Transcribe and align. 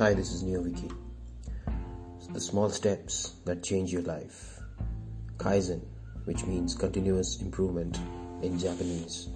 Hi, 0.00 0.14
this 0.14 0.32
is 0.32 0.42
NeoViki. 0.42 0.90
The 2.32 2.40
small 2.40 2.70
steps 2.70 3.34
that 3.44 3.62
change 3.62 3.92
your 3.92 4.00
life. 4.00 4.58
Kaizen, 5.36 5.82
which 6.24 6.46
means 6.46 6.74
continuous 6.74 7.42
improvement 7.42 8.00
in 8.40 8.58
Japanese, 8.58 9.28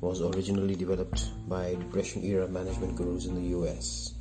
was 0.00 0.20
originally 0.20 0.74
developed 0.74 1.30
by 1.48 1.76
Depression 1.76 2.24
era 2.24 2.48
management 2.48 2.96
gurus 2.96 3.26
in 3.26 3.36
the 3.36 3.56
US. 3.56 4.14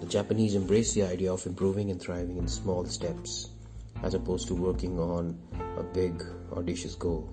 The 0.00 0.06
Japanese 0.06 0.56
embrace 0.56 0.94
the 0.94 1.04
idea 1.04 1.32
of 1.32 1.46
improving 1.46 1.92
and 1.92 2.02
thriving 2.02 2.38
in 2.38 2.48
small 2.48 2.84
steps 2.84 3.50
as 4.02 4.14
opposed 4.14 4.48
to 4.48 4.56
working 4.56 4.98
on 4.98 5.38
a 5.78 5.84
big, 5.84 6.24
audacious 6.50 6.96
goal. 6.96 7.32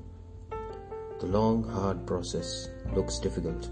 The 1.20 1.26
long, 1.26 1.64
hard 1.64 2.06
process 2.06 2.70
looks 2.94 3.18
difficult, 3.18 3.72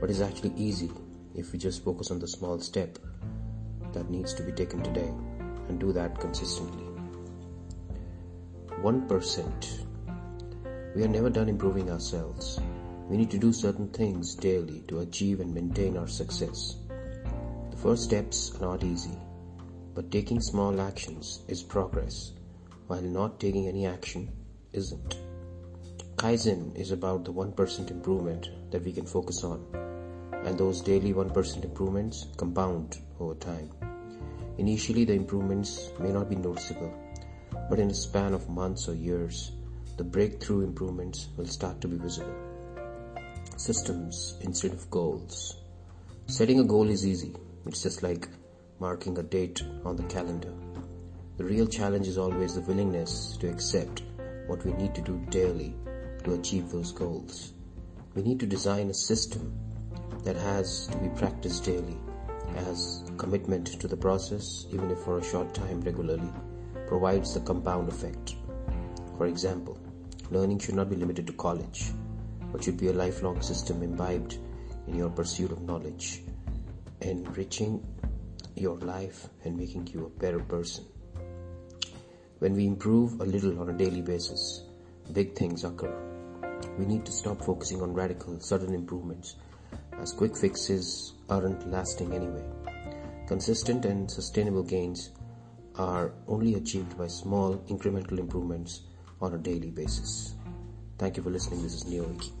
but 0.00 0.08
is 0.08 0.20
actually 0.20 0.52
easy 0.56 0.92
if 1.34 1.50
we 1.50 1.58
just 1.58 1.82
focus 1.82 2.12
on 2.12 2.20
the 2.20 2.28
small 2.28 2.60
step 2.60 2.96
that 3.92 4.10
needs 4.10 4.34
to 4.34 4.42
be 4.42 4.52
taken 4.52 4.82
today 4.82 5.12
and 5.68 5.78
do 5.78 5.92
that 5.92 6.18
consistently. 6.18 6.86
1%. 8.82 9.86
We 10.94 11.04
are 11.04 11.08
never 11.08 11.30
done 11.30 11.48
improving 11.48 11.90
ourselves. 11.90 12.58
We 13.08 13.16
need 13.16 13.30
to 13.32 13.38
do 13.38 13.52
certain 13.52 13.88
things 13.88 14.34
daily 14.34 14.80
to 14.88 15.00
achieve 15.00 15.40
and 15.40 15.54
maintain 15.54 15.96
our 15.96 16.08
success. 16.08 16.76
The 17.70 17.76
first 17.76 18.04
steps 18.04 18.54
are 18.56 18.60
not 18.60 18.84
easy, 18.84 19.18
but 19.94 20.10
taking 20.10 20.40
small 20.40 20.80
actions 20.80 21.40
is 21.48 21.62
progress, 21.62 22.32
while 22.86 23.02
not 23.02 23.38
taking 23.38 23.68
any 23.68 23.86
action 23.86 24.30
isn't. 24.72 25.16
Kaizen 26.16 26.76
is 26.76 26.90
about 26.90 27.24
the 27.24 27.32
1% 27.32 27.90
improvement 27.90 28.50
that 28.70 28.84
we 28.84 28.92
can 28.92 29.06
focus 29.06 29.42
on, 29.42 29.64
and 30.44 30.58
those 30.58 30.80
daily 30.80 31.12
1% 31.12 31.64
improvements 31.64 32.26
compound 32.36 32.98
over 33.18 33.34
time. 33.34 33.70
Initially, 34.60 35.06
the 35.06 35.14
improvements 35.14 35.90
may 35.98 36.12
not 36.12 36.28
be 36.28 36.36
noticeable, 36.36 36.92
but 37.70 37.78
in 37.78 37.90
a 37.90 37.94
span 37.94 38.34
of 38.34 38.50
months 38.50 38.90
or 38.90 38.94
years, 38.94 39.52
the 39.96 40.04
breakthrough 40.04 40.64
improvements 40.64 41.28
will 41.38 41.46
start 41.46 41.80
to 41.80 41.88
be 41.88 41.96
visible. 41.96 42.34
Systems 43.56 44.36
instead 44.42 44.72
of 44.72 44.90
goals. 44.90 45.56
Setting 46.26 46.60
a 46.60 46.64
goal 46.64 46.90
is 46.90 47.06
easy. 47.06 47.34
It's 47.64 47.82
just 47.82 48.02
like 48.02 48.28
marking 48.78 49.16
a 49.16 49.22
date 49.22 49.62
on 49.86 49.96
the 49.96 50.02
calendar. 50.14 50.52
The 51.38 51.44
real 51.44 51.66
challenge 51.66 52.06
is 52.06 52.18
always 52.18 52.54
the 52.54 52.60
willingness 52.60 53.38
to 53.38 53.48
accept 53.48 54.02
what 54.46 54.62
we 54.66 54.74
need 54.74 54.94
to 54.94 55.00
do 55.00 55.24
daily 55.30 55.74
to 56.24 56.34
achieve 56.34 56.70
those 56.70 56.92
goals. 56.92 57.54
We 58.14 58.20
need 58.20 58.40
to 58.40 58.46
design 58.46 58.90
a 58.90 58.94
system 59.08 59.58
that 60.22 60.36
has 60.36 60.86
to 60.88 60.98
be 60.98 61.08
practiced 61.16 61.64
daily 61.64 61.96
as 62.56 63.04
commitment 63.16 63.66
to 63.80 63.88
the 63.88 63.96
process, 63.96 64.66
even 64.72 64.90
if 64.90 64.98
for 65.00 65.18
a 65.18 65.24
short 65.24 65.54
time 65.54 65.80
regularly, 65.80 66.30
provides 66.86 67.34
the 67.34 67.40
compound 67.40 67.88
effect. 67.88 68.36
For 69.16 69.26
example, 69.26 69.78
learning 70.30 70.58
should 70.58 70.74
not 70.74 70.90
be 70.90 70.96
limited 70.96 71.26
to 71.26 71.32
college, 71.34 71.92
but 72.52 72.64
should 72.64 72.78
be 72.78 72.88
a 72.88 72.92
lifelong 72.92 73.40
system 73.42 73.82
imbibed 73.82 74.38
in 74.86 74.94
your 74.94 75.10
pursuit 75.10 75.52
of 75.52 75.62
knowledge, 75.62 76.22
enriching 77.00 77.84
your 78.56 78.78
life 78.78 79.28
and 79.44 79.56
making 79.56 79.86
you 79.88 80.06
a 80.06 80.20
better 80.20 80.40
person. 80.40 80.84
When 82.40 82.54
we 82.54 82.66
improve 82.66 83.20
a 83.20 83.24
little 83.24 83.60
on 83.60 83.68
a 83.68 83.72
daily 83.72 84.02
basis, 84.02 84.64
big 85.12 85.34
things 85.34 85.64
occur. 85.64 85.94
We 86.78 86.86
need 86.86 87.04
to 87.04 87.12
stop 87.12 87.42
focusing 87.44 87.82
on 87.82 87.92
radical, 87.92 88.40
sudden 88.40 88.74
improvements, 88.74 89.36
as 90.00 90.12
quick 90.12 90.36
fixes 90.36 91.12
aren't 91.30 91.70
lasting 91.70 92.12
anyway. 92.12 92.44
Consistent 93.26 93.84
and 93.84 94.10
sustainable 94.10 94.62
gains 94.62 95.10
are 95.76 96.12
only 96.26 96.54
achieved 96.54 96.98
by 96.98 97.06
small 97.06 97.56
incremental 97.68 98.18
improvements 98.18 98.82
on 99.20 99.34
a 99.34 99.38
daily 99.38 99.70
basis. 99.70 100.34
Thank 100.98 101.16
you 101.16 101.22
for 101.22 101.30
listening. 101.30 101.62
This 101.62 101.74
is 101.74 101.84
NeoViki. 101.84 102.39